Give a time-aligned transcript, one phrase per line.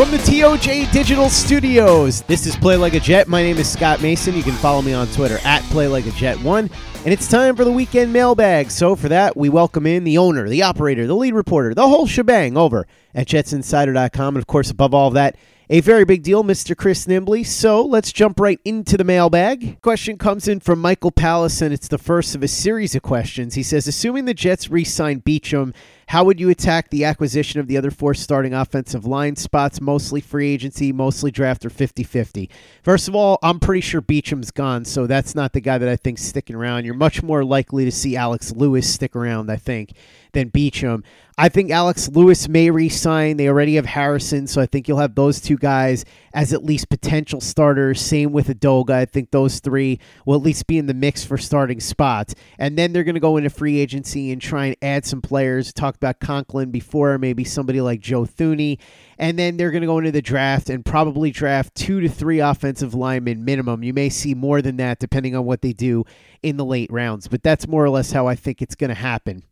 [0.00, 3.28] From the TOJ Digital Studios, this is Play Like a Jet.
[3.28, 4.34] My name is Scott Mason.
[4.34, 6.70] You can follow me on Twitter at Play Like a Jet One,
[7.04, 8.70] and it's time for the weekend mailbag.
[8.70, 12.06] So for that, we welcome in the owner, the operator, the lead reporter, the whole
[12.06, 15.36] shebang over at JetsInsider.com, and of course, above all that,
[15.68, 16.74] a very big deal, Mr.
[16.74, 17.46] Chris Nimbley.
[17.46, 19.82] So let's jump right into the mailbag.
[19.82, 23.54] Question comes in from Michael Pallas, and it's the first of a series of questions.
[23.54, 25.74] He says, assuming the Jets re-sign Beachum,
[26.10, 30.20] how would you attack the acquisition of the other four starting offensive line spots, mostly
[30.20, 32.50] free agency, mostly draft, or 50 50?
[32.82, 35.94] First of all, I'm pretty sure Beachum's gone, so that's not the guy that I
[35.94, 36.84] think's sticking around.
[36.84, 39.92] You're much more likely to see Alex Lewis stick around, I think,
[40.32, 41.04] than Beachum.
[41.38, 43.38] I think Alex Lewis may re-sign.
[43.38, 46.04] They already have Harrison, so I think you'll have those two guys
[46.34, 47.98] as at least potential starters.
[47.98, 48.90] Same with Edoga.
[48.90, 52.34] I think those three will at least be in the mix for starting spots.
[52.58, 55.72] And then they're going to go into free agency and try and add some players.
[55.72, 58.78] Talk about Conklin before, maybe somebody like Joe Thuney.
[59.18, 62.40] And then they're going to go into the draft and probably draft two to three
[62.40, 63.82] offensive linemen minimum.
[63.82, 66.04] You may see more than that depending on what they do
[66.42, 68.94] in the late rounds, but that's more or less how I think it's going to
[68.94, 69.44] happen.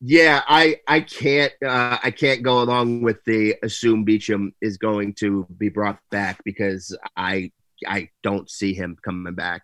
[0.00, 5.14] Yeah, I I can't uh, I can't go along with the assume Beachum is going
[5.14, 7.50] to be brought back because I
[7.86, 9.62] I don't see him coming back,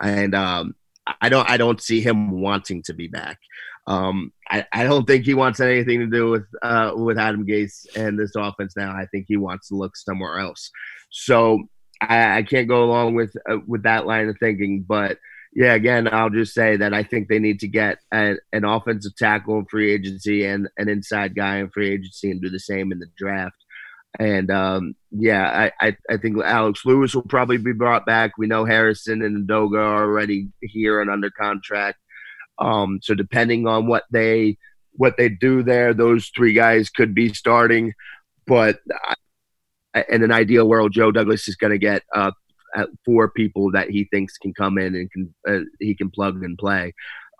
[0.00, 0.76] and um,
[1.20, 3.38] I don't I don't see him wanting to be back.
[3.86, 7.86] Um, I, I don't think he wants anything to do with uh, with Adam Gase
[7.96, 8.92] and this offense now.
[8.92, 10.70] I think he wants to look somewhere else.
[11.10, 11.64] So
[12.00, 15.18] I, I can't go along with uh, with that line of thinking, but
[15.54, 19.14] yeah, again, I'll just say that I think they need to get a, an offensive
[19.16, 22.90] tackle in free agency and an inside guy in free agency and do the same
[22.90, 23.56] in the draft.
[24.18, 28.32] And um, yeah, I, I, I, think Alex Lewis will probably be brought back.
[28.36, 31.98] We know Harrison and Doga are already here and under contract.
[32.58, 34.58] Um, so depending on what they
[34.94, 37.94] what they do there, those three guys could be starting.
[38.46, 38.80] But
[40.08, 42.32] in an ideal world, Joe Douglas is going to get uh,
[43.04, 46.58] four people that he thinks can come in and can uh, he can plug and
[46.58, 46.94] play.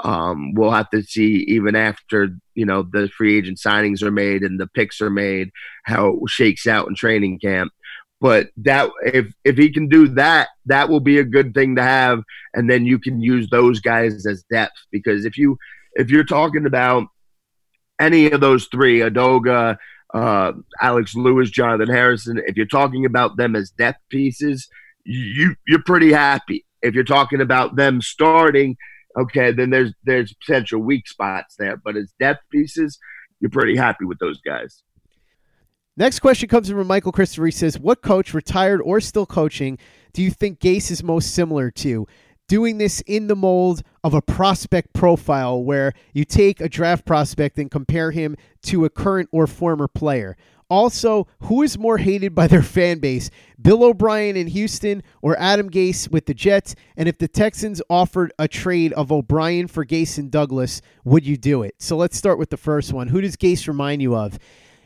[0.04, 4.42] Um, we'll have to see even after you know the free agent signings are made
[4.42, 5.50] and the picks are made
[5.84, 7.72] how it shakes out in training camp.
[8.22, 11.82] But that if if he can do that, that will be a good thing to
[11.82, 12.22] have,
[12.54, 15.58] and then you can use those guys as depth because if you
[15.94, 17.08] if you're talking about
[18.00, 19.76] any of those three, Edoga,
[20.14, 24.68] uh, Alex Lewis, Jonathan Harrison, if you're talking about them as depth pieces,
[25.02, 26.64] you you're pretty happy.
[26.80, 28.76] If you're talking about them starting,
[29.18, 31.76] okay, then there's there's potential weak spots there.
[31.76, 33.00] But as depth pieces,
[33.40, 34.84] you're pretty happy with those guys.
[35.94, 37.44] Next question comes from Michael Christopher.
[37.44, 39.78] He says, What coach, retired or still coaching,
[40.14, 42.06] do you think Gase is most similar to?
[42.48, 47.58] Doing this in the mold of a prospect profile where you take a draft prospect
[47.58, 50.36] and compare him to a current or former player.
[50.70, 53.30] Also, who is more hated by their fan base,
[53.60, 56.74] Bill O'Brien in Houston or Adam Gase with the Jets?
[56.96, 61.36] And if the Texans offered a trade of O'Brien for Gase and Douglas, would you
[61.36, 61.74] do it?
[61.78, 63.08] So let's start with the first one.
[63.08, 64.38] Who does Gase remind you of?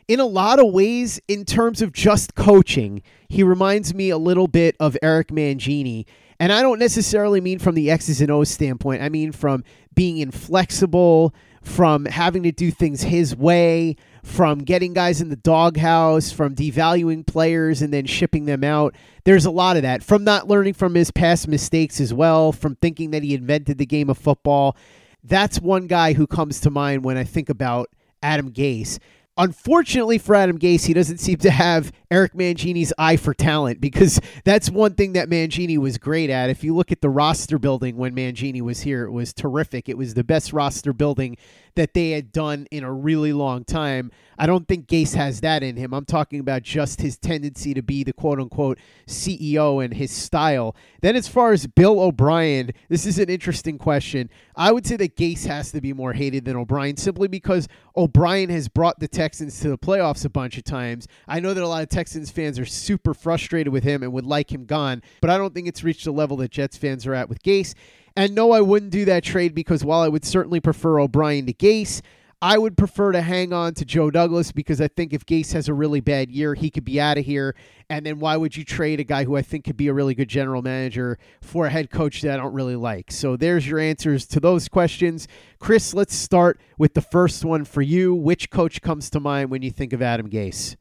[0.08, 4.46] In a lot of ways, in terms of just coaching, he reminds me a little
[4.46, 6.06] bit of Eric Mangini.
[6.38, 9.02] And I don't necessarily mean from the X's and O's standpoint.
[9.02, 9.64] I mean from
[9.94, 16.30] being inflexible, from having to do things his way, from getting guys in the doghouse,
[16.30, 18.94] from devaluing players and then shipping them out.
[19.24, 20.02] There's a lot of that.
[20.02, 23.86] From not learning from his past mistakes as well, from thinking that he invented the
[23.86, 24.76] game of football.
[25.24, 27.88] That's one guy who comes to mind when I think about
[28.22, 28.98] Adam Gase.
[29.38, 34.18] Unfortunately for Adam Gase, he doesn't seem to have Eric Mangini's eye for talent because
[34.44, 36.48] that's one thing that Mangini was great at.
[36.48, 39.90] If you look at the roster building when Mangini was here, it was terrific.
[39.90, 41.36] It was the best roster building
[41.76, 44.10] that they had done in a really long time.
[44.38, 45.94] I don't think Gase has that in him.
[45.94, 50.76] I'm talking about just his tendency to be the quote unquote CEO and his style.
[51.00, 54.28] Then, as far as Bill O'Brien, this is an interesting question.
[54.54, 58.50] I would say that Gase has to be more hated than O'Brien simply because O'Brien
[58.50, 61.08] has brought the Texans to the playoffs a bunch of times.
[61.26, 64.26] I know that a lot of Texans fans are super frustrated with him and would
[64.26, 67.14] like him gone, but I don't think it's reached the level that Jets fans are
[67.14, 67.74] at with Gase.
[68.16, 71.52] And no, I wouldn't do that trade because while I would certainly prefer O'Brien to
[71.52, 72.00] Gase,
[72.40, 75.68] I would prefer to hang on to Joe Douglas because I think if Gase has
[75.68, 77.54] a really bad year, he could be out of here.
[77.88, 80.14] And then why would you trade a guy who I think could be a really
[80.14, 83.10] good general manager for a head coach that I don't really like?
[83.10, 85.28] So there's your answers to those questions.
[85.58, 88.14] Chris, let's start with the first one for you.
[88.14, 90.76] Which coach comes to mind when you think of Adam Gase?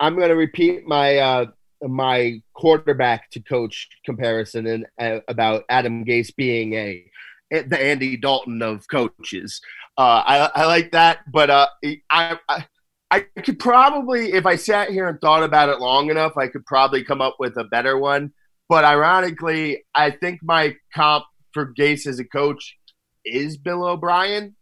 [0.00, 1.46] I'm going to repeat my uh,
[1.88, 7.04] my quarterback to coach comparison and uh, about Adam Gase being a
[7.50, 9.60] the Andy Dalton of coaches.
[9.96, 11.68] Uh, I, I like that, but uh,
[12.10, 12.66] I, I
[13.10, 16.66] I could probably, if I sat here and thought about it long enough, I could
[16.66, 18.32] probably come up with a better one.
[18.68, 22.76] But ironically, I think my comp for Gase as a coach
[23.24, 24.56] is Bill O'Brien.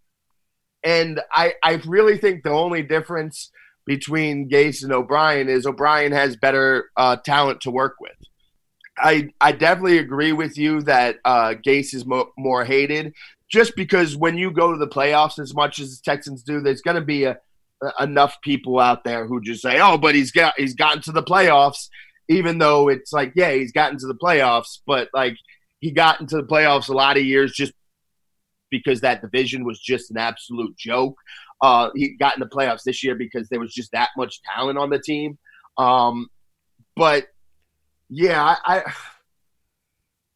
[0.84, 3.50] And I, I really think the only difference
[3.86, 8.12] between Gase and O'Brien is O'Brien has better uh, talent to work with.
[8.98, 13.14] I I definitely agree with you that uh, Gase is mo- more hated,
[13.50, 16.82] just because when you go to the playoffs as much as the Texans do, there's
[16.82, 17.38] going to be a,
[17.82, 21.12] a, enough people out there who just say, "Oh, but he's got he's gotten to
[21.12, 21.88] the playoffs,"
[22.28, 25.36] even though it's like, yeah, he's gotten to the playoffs, but like
[25.80, 27.72] he got into the playoffs a lot of years just
[28.70, 31.16] because that division was just an absolute joke.
[31.62, 34.76] Uh, he got in the playoffs this year because there was just that much talent
[34.76, 35.38] on the team.
[35.78, 36.26] Um,
[36.96, 37.28] but
[38.10, 38.82] yeah, I,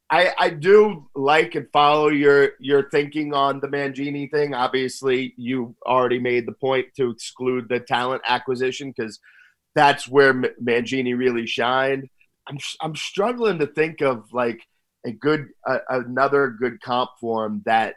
[0.08, 4.54] I, I do like and follow your your thinking on the Mangini thing.
[4.54, 9.18] Obviously, you already made the point to exclude the talent acquisition because
[9.74, 12.08] that's where Mangini really shined.
[12.48, 14.60] I'm I'm struggling to think of like
[15.04, 17.96] a good uh, another good comp for him that,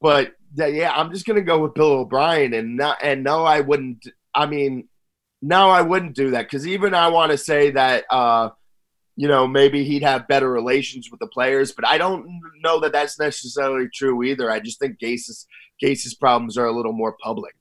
[0.00, 4.06] but yeah, I'm just gonna go with Bill O'Brien, and not, and no, I wouldn't.
[4.34, 4.88] I mean,
[5.42, 8.50] no, I wouldn't do that because even I want to say that, uh,
[9.16, 12.26] you know, maybe he'd have better relations with the players, but I don't
[12.62, 14.50] know that that's necessarily true either.
[14.50, 15.46] I just think Gase's
[15.80, 17.54] Gase's problems are a little more public.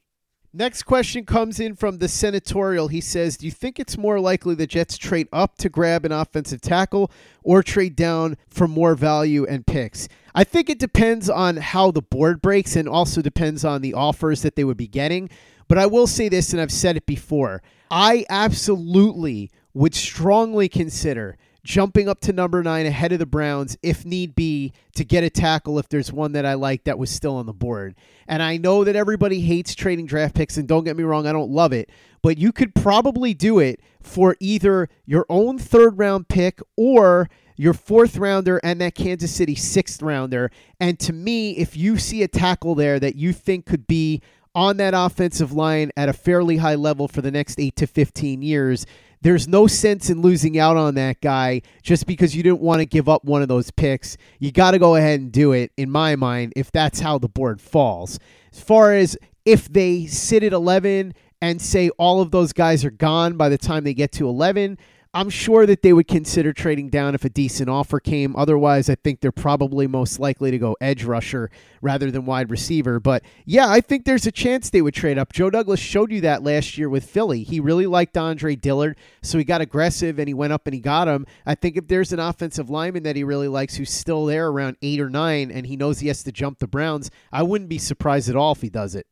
[0.51, 2.87] Next question comes in from the senatorial.
[2.87, 6.11] He says, Do you think it's more likely the Jets trade up to grab an
[6.11, 7.11] offensive tackle
[7.43, 10.09] or trade down for more value and picks?
[10.33, 14.41] I think it depends on how the board breaks and also depends on the offers
[14.41, 15.29] that they would be getting.
[15.67, 21.37] But I will say this, and I've said it before I absolutely would strongly consider
[21.63, 25.29] jumping up to number nine ahead of the Browns if need be to get a
[25.29, 27.95] tackle if there's one that I like that was still on the board.
[28.27, 31.31] And I know that everybody hates trading draft picks, and don't get me wrong, I
[31.31, 31.89] don't love it,
[32.21, 37.73] but you could probably do it for either your own third round pick or your
[37.73, 40.49] fourth rounder and that Kansas City sixth rounder.
[40.79, 44.21] And to me, if you see a tackle there that you think could be
[44.55, 48.41] on that offensive line at a fairly high level for the next eight to 15
[48.41, 48.85] years,
[49.21, 52.85] there's no sense in losing out on that guy just because you didn't want to
[52.85, 54.17] give up one of those picks.
[54.39, 57.29] You got to go ahead and do it, in my mind, if that's how the
[57.29, 58.19] board falls.
[58.53, 62.91] As far as if they sit at 11 and say all of those guys are
[62.91, 64.77] gone by the time they get to 11,
[65.11, 68.35] I'm sure that they would consider trading down if a decent offer came.
[68.35, 71.49] Otherwise, I think they're probably most likely to go edge rusher
[71.81, 72.99] rather than wide receiver.
[72.99, 75.33] But yeah, I think there's a chance they would trade up.
[75.33, 77.41] Joe Douglas showed you that last year with Philly.
[77.41, 80.79] He really liked Andre Dillard, so he got aggressive and he went up and he
[80.79, 81.25] got him.
[81.43, 84.77] I think if there's an offensive lineman that he really likes who's still there around
[84.83, 87.79] eight or nine and he knows he has to jump the Browns, I wouldn't be
[87.79, 89.07] surprised at all if he does it.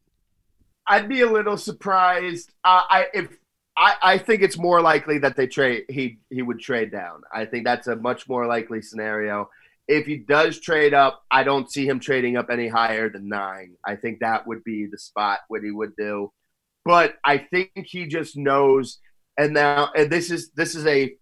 [0.85, 2.53] I'd be a little surprised.
[2.63, 3.35] Uh, I if
[3.77, 7.21] I, I think it's more likely that they trade he he would trade down.
[7.33, 9.49] I think that's a much more likely scenario.
[9.87, 13.75] If he does trade up, I don't see him trading up any higher than nine.
[13.85, 16.33] I think that would be the spot what he would do.
[16.83, 18.99] But I think he just knows
[19.37, 21.15] and now and this is this is a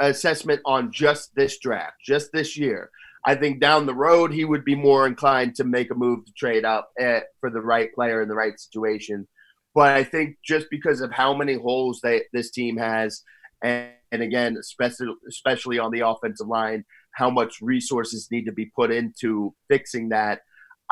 [0.00, 2.90] assessment on just this draft, just this year.
[3.24, 6.32] I think down the road he would be more inclined to make a move to
[6.32, 9.28] trade up at, for the right player in the right situation
[9.74, 13.22] but I think just because of how many holes that this team has,
[13.62, 18.66] and, and again, especially especially on the offensive line, how much resources need to be
[18.66, 20.40] put into fixing that.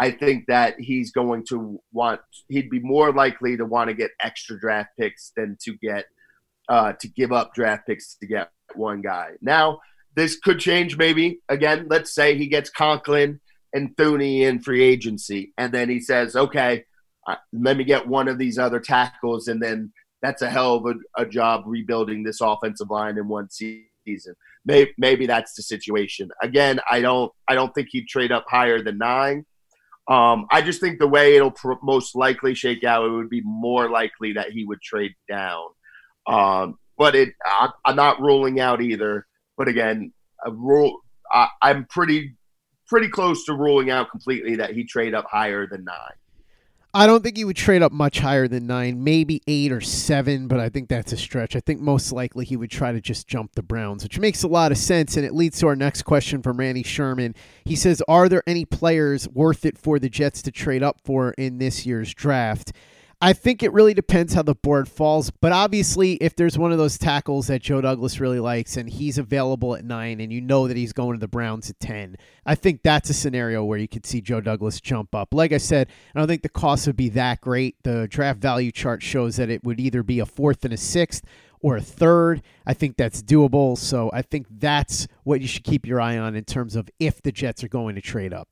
[0.01, 2.21] I think that he's going to want.
[2.49, 6.07] He'd be more likely to want to get extra draft picks than to get
[6.69, 9.31] uh, to give up draft picks to get one guy.
[9.41, 9.81] Now,
[10.15, 10.97] this could change.
[10.97, 11.87] Maybe again.
[11.91, 13.41] Let's say he gets Conklin
[13.73, 16.85] and Thuney in free agency, and then he says, "Okay,
[17.53, 19.93] let me get one of these other tackles, and then
[20.23, 24.35] that's a hell of a, a job rebuilding this offensive line in one season.
[24.65, 26.31] Maybe, maybe that's the situation.
[26.43, 29.45] Again, I don't I don't think he'd trade up higher than nine.
[30.09, 33.43] Um, I just think the way it'll pr- most likely shake out, it would be
[33.45, 35.65] more likely that he would trade down.
[36.27, 39.27] Um, but it, I, am not ruling out either.
[39.59, 40.13] But again,
[40.45, 42.37] a rule, I, I'm pretty
[42.89, 46.17] pretty close to ruling out completely that he trade up higher than nine.
[46.99, 50.49] I don't think he would trade up much higher than nine, maybe eight or seven,
[50.49, 51.55] but I think that's a stretch.
[51.55, 54.49] I think most likely he would try to just jump the Browns, which makes a
[54.49, 55.17] lot of sense.
[55.17, 57.37] And it leads to our next question from Randy Sherman.
[57.65, 61.35] He says, Are there any players worth it for the Jets to trade up for
[61.39, 62.73] in this year's draft?
[63.21, 65.31] I think it really depends how the board falls.
[65.31, 69.19] But obviously, if there's one of those tackles that Joe Douglas really likes and he's
[69.19, 72.55] available at nine and you know that he's going to the Browns at 10, I
[72.55, 75.35] think that's a scenario where you could see Joe Douglas jump up.
[75.35, 77.75] Like I said, I don't think the cost would be that great.
[77.83, 81.25] The draft value chart shows that it would either be a fourth and a sixth
[81.61, 82.41] or a third.
[82.67, 83.77] I think that's doable.
[83.77, 87.21] So I think that's what you should keep your eye on in terms of if
[87.21, 88.49] the Jets are going to trade up.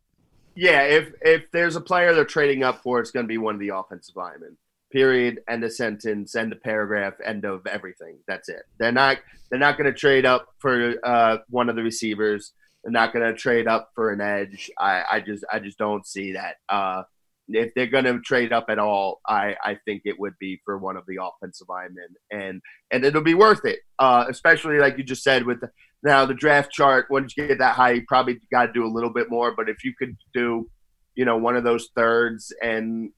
[0.56, 3.54] Yeah, if if there's a player they're trading up for, it's going to be one
[3.54, 4.56] of the offensive linemen.
[4.90, 5.40] Period.
[5.48, 6.34] End of sentence.
[6.34, 7.14] End of paragraph.
[7.24, 8.18] End of everything.
[8.26, 8.62] That's it.
[8.78, 9.18] They're not
[9.50, 12.52] they're not going to trade up for uh, one of the receivers.
[12.82, 14.70] They're not going to trade up for an edge.
[14.78, 16.56] I, I just I just don't see that.
[16.68, 17.02] Uh,
[17.48, 20.78] if they're going to trade up at all, I, I think it would be for
[20.78, 22.60] one of the offensive linemen, and
[22.90, 23.80] and it'll be worth it.
[23.98, 25.70] Uh, especially like you just said with the,
[26.02, 27.06] now the draft chart.
[27.10, 29.54] Once you get that high, you probably got to do a little bit more.
[29.54, 30.68] But if you could do,
[31.14, 33.10] you know, one of those thirds and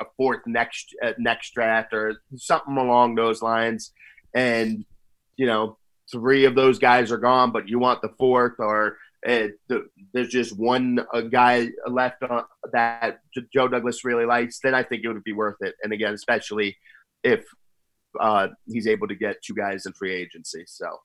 [0.00, 3.92] a fourth next uh, next draft or something along those lines,
[4.34, 4.84] and
[5.36, 5.78] you know,
[6.10, 8.98] three of those guys are gone, but you want the fourth or.
[9.24, 10.98] Uh, the, there's just one
[11.30, 13.20] guy left on, that
[13.54, 15.76] Joe Douglas really likes, then I think it would be worth it.
[15.84, 16.76] And again, especially
[17.22, 17.44] if
[18.18, 20.64] uh, he's able to get two guys in free agency.
[20.66, 20.98] So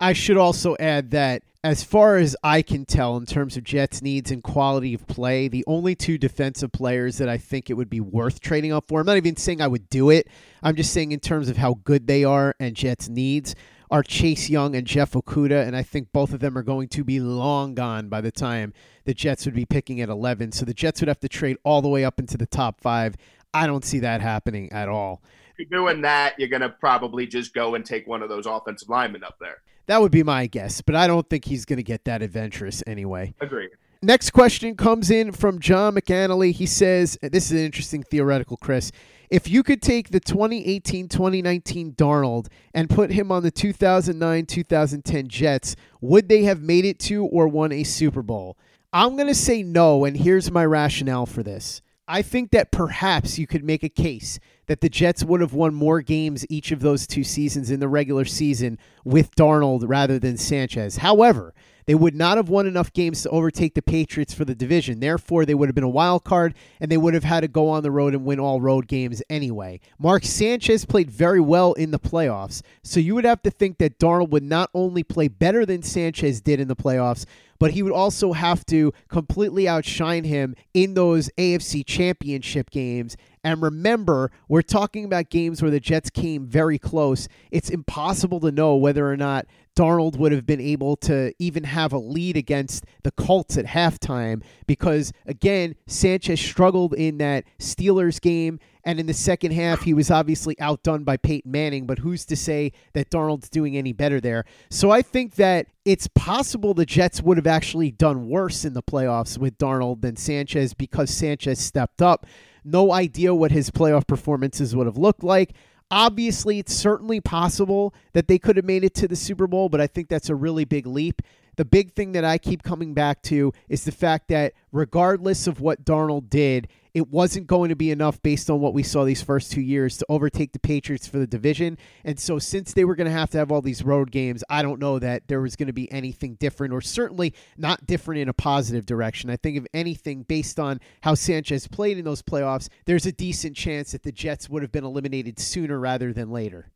[0.00, 4.02] I should also add that as far as I can tell, in terms of Jets'
[4.02, 7.88] needs and quality of play, the only two defensive players that I think it would
[7.88, 10.28] be worth trading up for, I'm not even saying I would do it.
[10.62, 13.54] I'm just saying in terms of how good they are and Jets' needs
[13.90, 15.66] are Chase Young and Jeff Okudah.
[15.66, 18.74] and I think both of them are going to be long gone by the time
[19.04, 20.52] the Jets would be picking at 11.
[20.52, 23.16] So the Jets would have to trade all the way up into the top five.
[23.54, 25.22] I don't see that happening at all.
[25.56, 28.44] If you're doing that, you're going to probably just go and take one of those
[28.46, 29.62] offensive linemen up there.
[29.86, 32.82] That would be my guess, but I don't think he's going to get that adventurous
[32.86, 33.34] anyway.
[33.40, 33.68] Agree.
[34.02, 36.52] Next question comes in from John McAnally.
[36.52, 38.92] He says, This is an interesting theoretical, Chris.
[39.30, 45.28] If you could take the 2018 2019 Darnold and put him on the 2009 2010
[45.28, 48.58] Jets, would they have made it to or won a Super Bowl?
[48.92, 51.80] I'm going to say no, and here's my rationale for this.
[52.06, 55.74] I think that perhaps you could make a case that the Jets would have won
[55.74, 60.36] more games each of those two seasons in the regular season with Darnold rather than
[60.36, 60.98] Sanchez.
[60.98, 61.54] However,
[61.86, 65.00] they would not have won enough games to overtake the Patriots for the division.
[65.00, 67.68] Therefore, they would have been a wild card and they would have had to go
[67.68, 69.80] on the road and win all road games anyway.
[69.98, 73.98] Mark Sanchez played very well in the playoffs, so you would have to think that
[73.98, 77.26] Darnold would not only play better than Sanchez did in the playoffs,
[77.58, 83.16] but he would also have to completely outshine him in those AFC championship games.
[83.42, 87.28] And remember, we're talking about games where the Jets came very close.
[87.50, 89.46] It's impossible to know whether or not
[89.76, 94.42] Darnold would have been able to even have a lead against the Colts at halftime
[94.66, 98.60] because, again, Sanchez struggled in that Steelers game.
[98.84, 102.36] And in the second half, he was obviously outdone by Peyton Manning, but who's to
[102.36, 104.44] say that Darnold's doing any better there?
[104.70, 108.82] So I think that it's possible the Jets would have actually done worse in the
[108.82, 112.26] playoffs with Darnold than Sanchez because Sanchez stepped up.
[112.62, 115.54] No idea what his playoff performances would have looked like.
[115.90, 119.80] Obviously, it's certainly possible that they could have made it to the Super Bowl, but
[119.80, 121.22] I think that's a really big leap.
[121.56, 125.60] The big thing that I keep coming back to is the fact that regardless of
[125.60, 129.20] what Darnold did, it wasn't going to be enough based on what we saw these
[129.20, 131.76] first two years to overtake the Patriots for the division.
[132.04, 134.62] And so, since they were going to have to have all these road games, I
[134.62, 138.28] don't know that there was going to be anything different, or certainly not different in
[138.28, 139.28] a positive direction.
[139.28, 143.56] I think, if anything, based on how Sanchez played in those playoffs, there's a decent
[143.56, 146.70] chance that the Jets would have been eliminated sooner rather than later.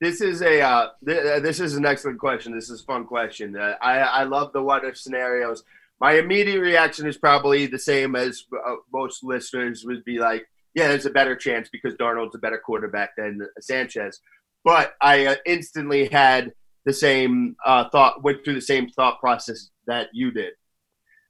[0.00, 2.54] This is a uh, th- this is an excellent question.
[2.54, 3.56] This is a fun question.
[3.56, 5.64] Uh, I I love the what if scenarios
[6.04, 10.88] my immediate reaction is probably the same as uh, most listeners would be like, yeah,
[10.88, 14.20] there's a better chance because Darnold's a better quarterback than Sanchez.
[14.64, 16.52] But I uh, instantly had
[16.84, 20.52] the same uh, thought, went through the same thought process that you did.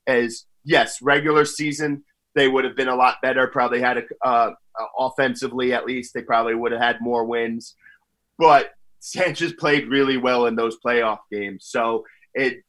[0.09, 2.03] As yes, regular season
[2.35, 3.47] they would have been a lot better.
[3.47, 4.51] Probably had a uh,
[4.99, 7.77] offensively at least they probably would have had more wins.
[8.39, 12.05] But Sanchez played really well in those playoff games, so
[12.35, 12.65] it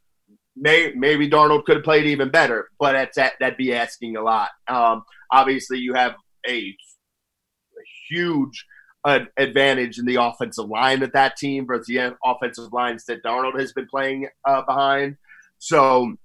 [0.56, 4.22] may, maybe Darnold could have played even better, but that's that, that'd be asking a
[4.22, 4.50] lot.
[4.68, 6.16] Um, obviously, you have
[6.48, 8.66] a, a huge
[9.04, 13.60] uh, advantage in the offensive line of that team versus the offensive lines that Darnold
[13.60, 15.18] has been playing uh, behind.
[15.60, 16.16] So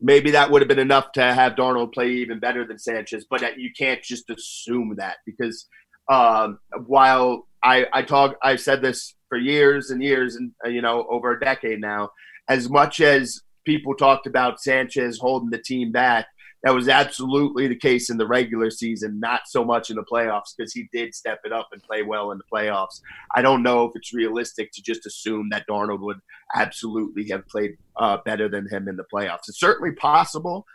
[0.00, 3.58] maybe that would have been enough to have Darnold play even better than Sanchez, but
[3.58, 5.66] you can't just assume that because
[6.10, 11.06] um, while I, I talk, I've said this for years and years and, you know,
[11.08, 12.10] over a decade now,
[12.48, 16.26] as much as people talked about Sanchez holding the team back.
[16.64, 20.54] That was absolutely the case in the regular season, not so much in the playoffs
[20.56, 23.00] because he did step it up and play well in the playoffs.
[23.34, 26.18] I don't know if it's realistic to just assume that Darnold would
[26.54, 29.48] absolutely have played uh, better than him in the playoffs.
[29.48, 30.66] It's certainly possible,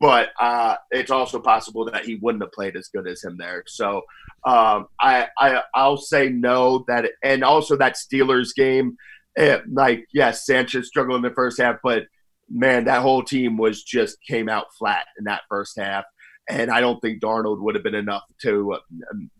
[0.00, 3.62] but uh, it's also possible that he wouldn't have played as good as him there.
[3.68, 4.02] So
[4.44, 8.96] um, I, I I'll say no that, and also that Steelers game,
[9.36, 12.02] it, like yes, Sanchez struggled in the first half, but
[12.50, 16.04] man, that whole team was just came out flat in that first half.
[16.48, 18.78] And I don't think Darnold would have been enough to uh,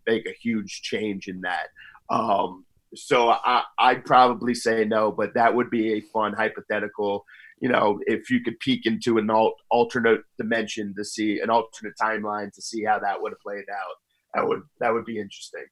[0.06, 1.68] make a huge change in that.
[2.08, 7.24] Um, so I, I'd probably say no, but that would be a fun hypothetical.
[7.60, 11.94] You know, if you could peek into an alt, alternate dimension to see an alternate
[12.00, 13.96] timeline to see how that would have played out,
[14.34, 15.64] that would that would be interesting.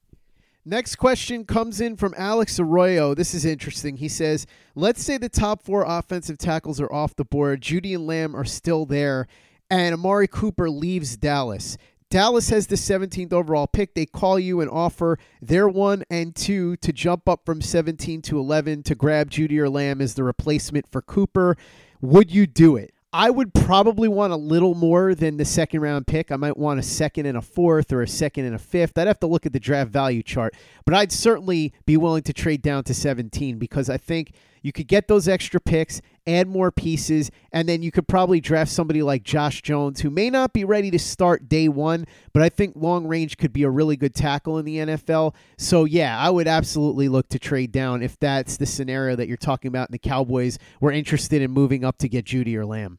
[0.69, 3.15] Next question comes in from Alex Arroyo.
[3.15, 3.97] This is interesting.
[3.97, 7.63] He says, Let's say the top four offensive tackles are off the board.
[7.63, 9.27] Jeudy and Lamb are still there,
[9.71, 11.79] and Amari Cooper leaves Dallas.
[12.11, 13.95] Dallas has the 17th overall pick.
[13.95, 18.39] They call you and offer their one and two to jump up from 17 to
[18.39, 21.57] 11 to grab Jeudy or Lamb as the replacement for Cooper.
[22.03, 22.93] Would you do it?
[23.13, 26.31] I would probably want a little more than the second round pick.
[26.31, 28.99] I might want a second and a fourth or a second and a fifth.
[28.99, 32.35] I'd have to look at the draft value chart, but I'd certainly be willing to
[32.35, 34.33] trade down to 17 because I think
[34.69, 38.71] you could get those extra picks, add more pieces, and then you could probably draft
[38.71, 42.05] somebody like Josh Jones, who may not be ready to start day one,
[42.35, 45.35] but I think long range could be a really good tackle in the NFL.
[45.57, 49.39] So, yeah, I would absolutely look to trade down if that's the scenario that you're
[49.39, 52.99] talking about and the Cowboys were interested in moving up to get Jeudy or Lamb.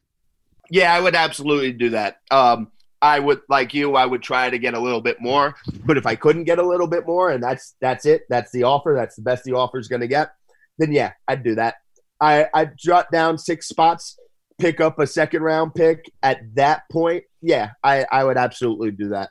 [0.68, 2.16] Yeah, I would absolutely do that.
[2.32, 3.94] Um, I would like you.
[3.94, 5.54] I would try to get a little bit more,
[5.86, 8.64] but if I couldn't get a little bit more, and that's that's it, that's the
[8.64, 8.92] offer.
[8.94, 10.32] That's the best the offer is going to get
[10.80, 11.76] then yeah, I'd do that.
[12.20, 14.18] I I'd jot down six spots,
[14.58, 17.24] pick up a second round pick at that point.
[17.42, 19.30] Yeah, I, I would absolutely do that.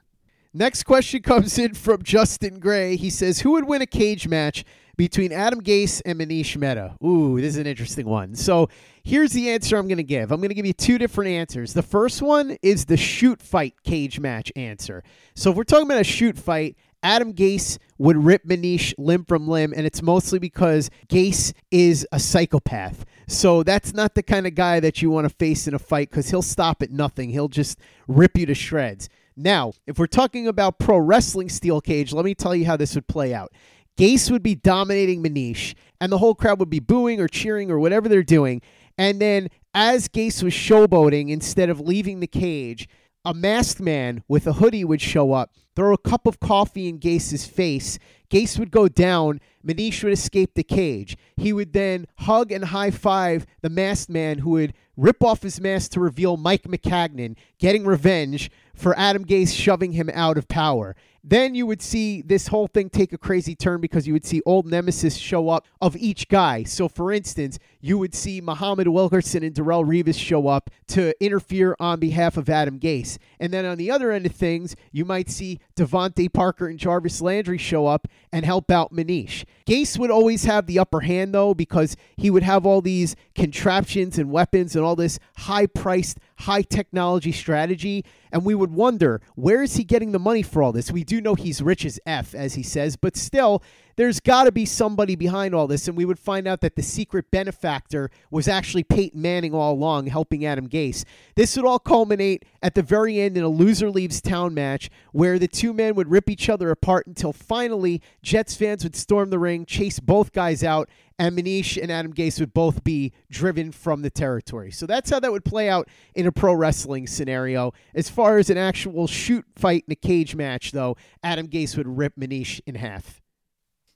[0.53, 2.95] Next question comes in from Justin Gray.
[2.95, 4.65] He says, Who would win a cage match
[4.97, 6.95] between Adam Gase and Manish Mehta?
[7.05, 8.33] Ooh, this is an interesting one.
[8.33, 8.67] So
[9.03, 10.31] here's the answer I'm going to give.
[10.31, 11.73] I'm going to give you two different answers.
[11.73, 15.03] The first one is the shoot fight cage match answer.
[15.35, 19.47] So if we're talking about a shoot fight, Adam Gase would rip Manish limb from
[19.47, 23.05] limb, and it's mostly because Gase is a psychopath.
[23.27, 26.09] So that's not the kind of guy that you want to face in a fight
[26.09, 27.29] because he'll stop at nothing.
[27.29, 29.07] He'll just rip you to shreds.
[29.35, 32.95] Now, if we're talking about pro wrestling steel cage, let me tell you how this
[32.95, 33.53] would play out.
[33.97, 37.79] Gase would be dominating Manish, and the whole crowd would be booing or cheering or
[37.79, 38.61] whatever they're doing.
[38.97, 42.87] And then as Gase was showboating, instead of leaving the cage,
[43.25, 46.99] a masked man with a hoodie would show up, throw a cup of coffee in
[46.99, 47.99] Gase's face.
[48.29, 49.39] Gase would go down.
[49.65, 51.17] Manish would escape the cage.
[51.35, 55.59] He would then hug and high five the masked man who would rip off his
[55.59, 60.95] mask to reveal Mike Maccagnan getting revenge for Adam Gase shoving him out of power.
[61.23, 64.41] Then you would see this whole thing take a crazy turn because you would see
[64.45, 66.63] old nemesis show up of each guy.
[66.63, 71.75] So, for instance, you would see Muhammad Wilkerson and Darrelle Revis show up to interfere
[71.79, 73.17] on behalf of Adam Gase.
[73.39, 77.21] And then on the other end of things, you might see DeVante Parker and Jarvis
[77.21, 79.45] Landry show up and help out Manish.
[79.65, 84.17] Gase would always have the upper hand, though, because he would have all these contraptions
[84.17, 88.03] and weapons and all this high priced, high technology strategy.
[88.31, 90.91] And we would wonder, where is he getting the money for all this?
[90.91, 93.63] We do know he's rich as F, as he says, but still,
[93.95, 95.87] there's got to be somebody behind all this.
[95.87, 100.07] And we would find out that the secret benefactor was actually Peyton Manning all along,
[100.07, 101.03] helping Adam Gase.
[101.35, 105.39] This would all culminate at the very end in a loser leaves town match where
[105.39, 109.39] the two men would rip each other apart until finally Jets fans would storm the
[109.39, 114.01] ring, chase both guys out, and Manish and Adam Gase would both be driven from
[114.01, 114.71] the territory.
[114.71, 117.73] So that's how that would play out in a pro wrestling scenario.
[117.93, 121.87] As far as an actual shoot fight in a cage match, though, Adam Gase would
[121.87, 123.21] rip Manish in half.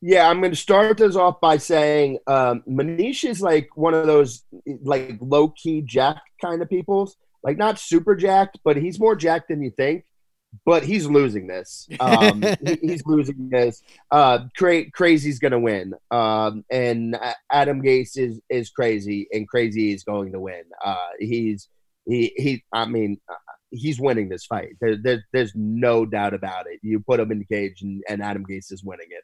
[0.02, 4.06] Yeah, I'm going to start this off by saying um, Manish is like one of
[4.06, 4.44] those
[4.84, 7.16] like low key jacked kind of peoples.
[7.42, 10.04] Like not super jacked, but he's more jacked than you think.
[10.66, 11.88] But he's losing this.
[12.00, 13.82] Um, he, he's losing this.
[14.12, 17.18] Uh, cra- crazy's going to win, um, and
[17.52, 20.64] Adam Gase is is crazy, and crazy is going to win.
[20.84, 21.70] Uh, he's
[22.06, 22.64] he he.
[22.72, 23.36] I mean, uh,
[23.74, 24.76] he's winning this fight.
[24.80, 26.80] There, there, there's no doubt about it.
[26.82, 29.24] You put him in the cage, and, and Adam Gase is winning it.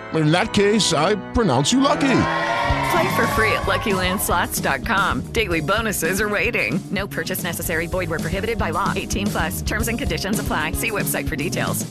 [0.13, 2.17] In that case, I pronounce you lucky.
[2.91, 5.31] Play for free at LuckyLandSlots.com.
[5.31, 6.81] Daily bonuses are waiting.
[6.91, 7.87] No purchase necessary.
[7.87, 8.91] Void where prohibited by law.
[8.95, 9.61] 18 plus.
[9.61, 10.73] Terms and conditions apply.
[10.73, 11.89] See website for details.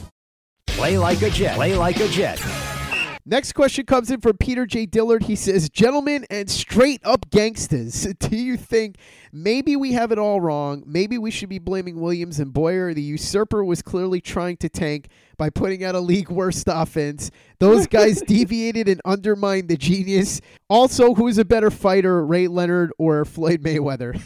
[0.66, 1.56] Play like a Jet.
[1.56, 2.38] Play like a Jet.
[3.26, 4.86] Next question comes in from Peter J.
[4.86, 5.24] Dillard.
[5.24, 8.96] He says, Gentlemen and straight up gangsters, do you think
[9.32, 10.82] maybe we have it all wrong?
[10.86, 12.92] Maybe we should be blaming Williams and Boyer.
[12.92, 15.08] The usurper was clearly trying to tank
[15.40, 17.30] by putting out a league worst offense.
[17.60, 20.42] Those guys deviated and undermined the genius.
[20.68, 24.20] Also, who's a better fighter, Ray Leonard or Floyd Mayweather?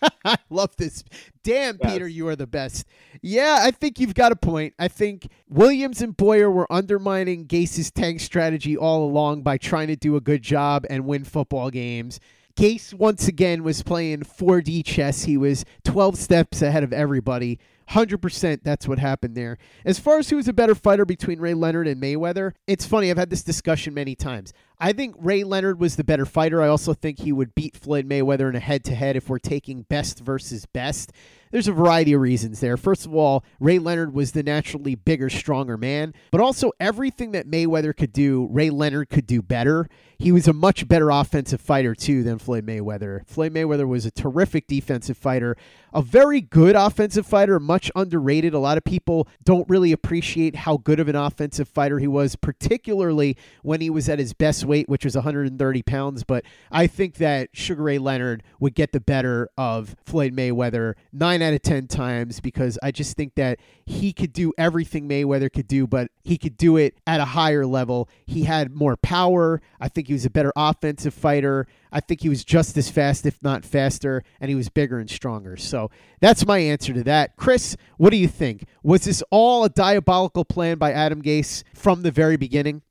[0.24, 1.02] I love this.
[1.42, 1.92] Damn, Yes.
[1.92, 2.86] Peter, you are the best.
[3.20, 4.74] Yeah, I think you've got a point.
[4.78, 9.96] I think Williams and Boyer were undermining Gase's tank strategy all along by trying to
[9.96, 12.20] do a good job and win football games.
[12.56, 15.24] Gase once again was playing 4D chess.
[15.24, 17.58] He was 12 steps ahead of everybody.
[17.90, 19.58] 100% that's what happened there.
[19.84, 23.10] As far as who's a better fighter between Ray Leonard and Mayweather, it's funny.
[23.10, 24.52] I've had this discussion many times.
[24.82, 26.62] I think Ray Leonard was the better fighter.
[26.62, 29.38] I also think he would beat Floyd Mayweather in a head to head if we're
[29.38, 31.12] taking best versus best.
[31.50, 32.76] There's a variety of reasons there.
[32.76, 37.46] First of all, Ray Leonard was the naturally bigger, stronger man, but also everything that
[37.46, 39.88] Mayweather could do, Ray Leonard could do better.
[40.18, 43.26] He was a much better offensive fighter, too, than Floyd Mayweather.
[43.26, 45.56] Floyd Mayweather was a terrific defensive fighter,
[45.92, 48.54] a very good offensive fighter, much underrated.
[48.54, 52.36] A lot of people don't really appreciate how good of an offensive fighter he was,
[52.36, 56.24] particularly when he was at his best weight, which was 130 pounds.
[56.24, 61.42] But I think that Sugar Ray Leonard would get the better of Floyd Mayweather nine
[61.42, 65.68] out of 10 times because I just think that he could do everything Mayweather could
[65.68, 68.08] do, but he could do it at a higher level.
[68.26, 69.60] He had more power.
[69.80, 71.66] I think he was a better offensive fighter.
[71.92, 75.10] I think he was just as fast, if not faster, and he was bigger and
[75.10, 75.56] stronger.
[75.56, 77.36] So that's my answer to that.
[77.36, 78.64] Chris, what do you think?
[78.82, 82.82] Was this all a diabolical plan by Adam Gase from the very beginning?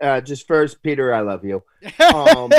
[0.00, 1.62] Uh, just first, Peter, I love you.
[2.14, 2.50] Um,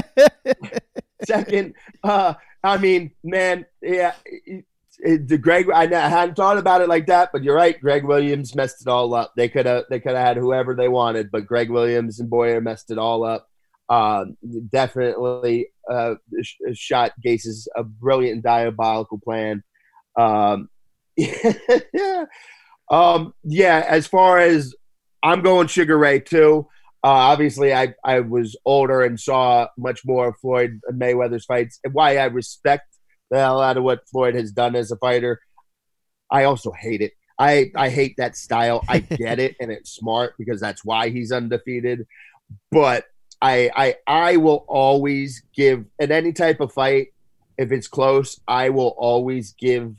[1.25, 4.65] second, uh, I mean, man, yeah, it,
[4.99, 5.69] it, the Greg.
[5.69, 7.79] I, I hadn't thought about it like that, but you're right.
[7.79, 9.33] Gregg Williams messed it all up.
[9.35, 12.61] They could have, they could have had whoever they wanted, but Gregg Williams and Boyer
[12.61, 13.49] messed it all up.
[13.89, 14.25] Uh,
[14.71, 19.63] definitely uh, sh- shot Gase's a brilliant and diabolical plan.
[20.17, 20.69] Um,
[21.17, 22.25] yeah.
[22.91, 24.75] Um, yeah, as far as
[25.23, 26.67] I'm going Sugar Ray too.
[27.03, 31.79] Uh, obviously, I, I was older and saw much more of Floyd Mayweather's fights.
[31.83, 32.85] And why I respect
[33.31, 35.41] the hell out of what Floyd has done as a fighter,
[36.29, 37.13] I also hate it.
[37.39, 38.83] I, I hate that style.
[38.87, 42.05] I get it, and it's smart because that's why he's undefeated.
[42.71, 43.05] But
[43.43, 47.07] I I I will always give in any type of fight,
[47.57, 49.93] if it's close, I will always give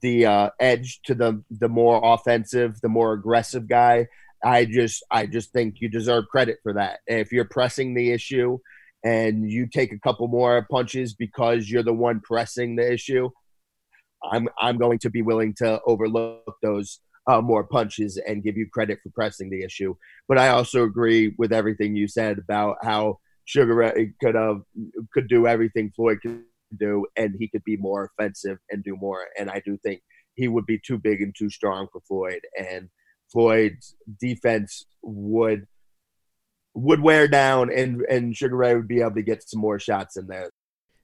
[0.00, 4.08] the uh, edge to the the more offensive, the more aggressive guy.
[4.42, 7.00] I just I just think you deserve credit for that.
[7.06, 8.58] If you're pressing the issue
[9.04, 13.28] and you take a couple more punches because you're the one pressing the issue,
[14.24, 18.68] I'm I'm going to be willing to overlook those uh, more punches and give you
[18.72, 19.94] credit for pressing the issue.
[20.28, 24.62] But I also agree with everything you said about how Sugar Ray could have
[25.12, 26.42] could do everything Floyd could
[26.78, 29.26] do, and he could be more offensive and do more.
[29.38, 30.00] And I do think
[30.34, 32.88] he would be too big and too strong for Floyd, and
[33.32, 35.66] Floyd's defense would
[36.74, 40.16] would wear down, and and Sugar Ray would be able to get some more shots
[40.16, 40.50] in there.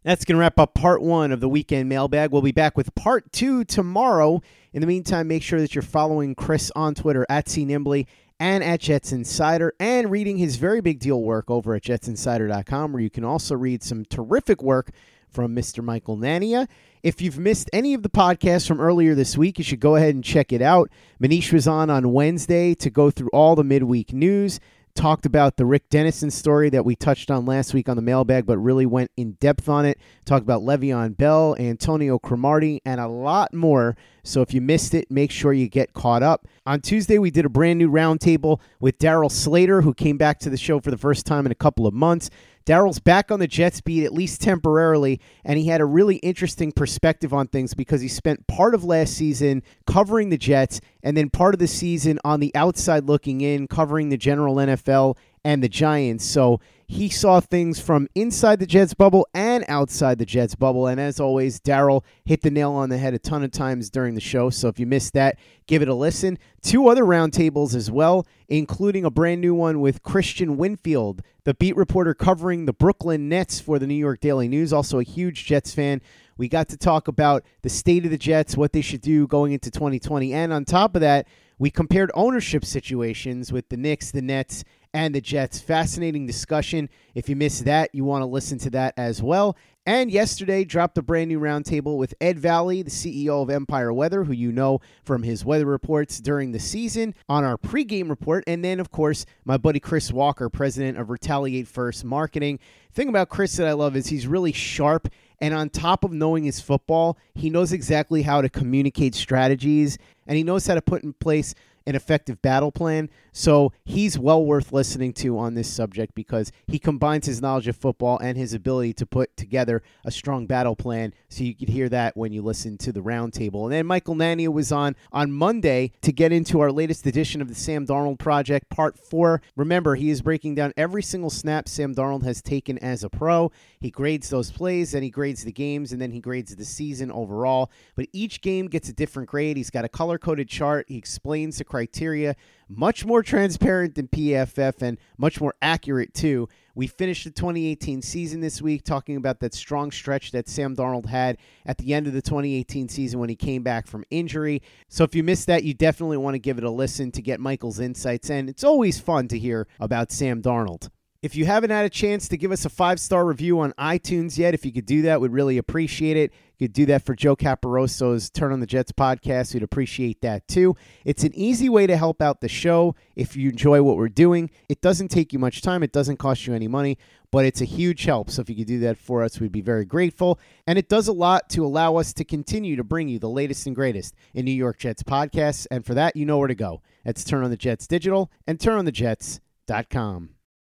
[0.04, 2.32] That's going to wrap up part one of the weekend mailbag.
[2.32, 4.42] We'll be back with part two tomorrow.
[4.72, 8.06] In the meantime, make sure that you're following Chris on Twitter at CNimbly
[8.40, 13.02] and at Jets Insider and reading his very big deal work over at jetsinsider.com, where
[13.02, 14.90] you can also read some terrific work
[15.28, 15.84] from Mr.
[15.84, 16.66] Michael Nania.
[17.04, 20.16] If you've missed any of the podcasts from earlier this week, you should go ahead
[20.16, 20.90] and check it out.
[21.22, 24.58] Manish was on on Wednesday to go through all the midweek news
[24.94, 28.46] talked about the Rick Dennison story that we touched on last week on the mailbag,
[28.46, 29.98] but really went in depth on it.
[30.24, 33.96] Talked about Le'Veon Bell, Antonio Cromartie, and a lot more.
[34.24, 36.46] So if you missed it, make sure you get caught up.
[36.66, 40.50] On Tuesday, we did a brand new roundtable with Darryl Slater, who came back to
[40.50, 42.30] the show for the first time in a couple of months.
[42.64, 46.72] Darryl's back on the Jets beat, at least temporarily, and he had a really interesting
[46.72, 51.30] perspective on things because he spent part of last season covering the Jets and then
[51.30, 55.68] part of the season on the outside looking in, covering the general NFL and the
[55.68, 56.24] Giants.
[56.24, 56.60] So
[56.92, 60.86] he saw things from inside the Jets bubble and outside the Jets bubble.
[60.86, 64.14] And as always, Darryl hit the nail on the head a ton of times during
[64.14, 64.50] the show.
[64.50, 66.38] So if you missed that, give it a listen.
[66.60, 71.76] Two other roundtables as well, including a brand new one with Christian Winfield, the beat
[71.76, 75.74] reporter covering the Brooklyn Nets for the New York Daily News, also a huge Jets
[75.74, 76.02] fan.
[76.36, 79.52] We got to talk about the state of the Jets, what they should do going
[79.52, 80.34] into 2020.
[80.34, 81.26] And on top of that,
[81.58, 85.60] we compared ownership situations with the Knicks, the Nets, and the Jets.
[85.60, 86.88] Fascinating discussion.
[87.14, 89.56] If you missed that, you want to listen to that as well.
[89.84, 94.22] And yesterday dropped a brand new roundtable with Ed Vallee, the CEO of Empire Weather,
[94.22, 98.44] who you know from his weather reports during the season on our pregame report.
[98.46, 102.60] And then, of course, my buddy Chris Walker, president of Retaliate First Marketing.
[102.92, 105.08] thing about Chris that I love is he's really sharp.
[105.40, 110.36] And on top of knowing his football, he knows exactly how to communicate strategies and
[110.36, 111.54] he knows how to put in place
[111.86, 113.08] an effective battle plan.
[113.32, 117.76] So he's well worth listening to on this subject because he combines his knowledge of
[117.76, 121.14] football and his ability to put together a strong battle plan.
[121.28, 123.64] So you could hear that when you listen to the roundtable.
[123.64, 127.48] And then Michael Nania was on on Monday to get into our latest edition of
[127.48, 129.40] the Sam Darnold Project, Part 4.
[129.56, 133.50] Remember, he is breaking down every single snap Sam Darnold has taken as a pro.
[133.82, 137.10] He grades those plays, then he grades the games, and then he grades the season
[137.10, 137.72] overall.
[137.96, 139.56] But each game gets a different grade.
[139.56, 140.86] He's got a color coded chart.
[140.88, 142.36] He explains the criteria,
[142.68, 146.48] much more transparent than PFF and much more accurate too.
[146.76, 151.06] We finished the 2018 season this week talking about that strong stretch that Sam Darnold
[151.06, 154.62] had at the end of the 2018 season when he came back from injury.
[154.88, 157.40] So if you missed that, you definitely want to give it a listen to get
[157.40, 158.30] Michael's insights.
[158.30, 160.88] And it's always fun to hear about Sam Darnold.
[161.22, 164.36] If you haven't had a chance to give us a five star review on iTunes
[164.36, 166.32] yet, if you could do that, we'd really appreciate it.
[166.58, 169.54] You could do that for Joe Caparoso's Turn on the Jets podcast.
[169.54, 170.74] We'd appreciate that too.
[171.04, 174.50] It's an easy way to help out the show if you enjoy what we're doing.
[174.68, 176.98] It doesn't take you much time, it doesn't cost you any money,
[177.30, 178.28] but it's a huge help.
[178.28, 180.40] So if you could do that for us, we'd be very grateful.
[180.66, 183.68] And it does a lot to allow us to continue to bring you the latest
[183.68, 185.68] and greatest in New York Jets podcasts.
[185.70, 186.82] And for that, you know where to go.
[187.04, 190.30] That's Turn on the Jets Digital and turnonthejets.com.